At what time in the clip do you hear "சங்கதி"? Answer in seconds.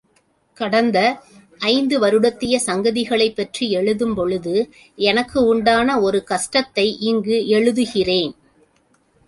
2.55-3.03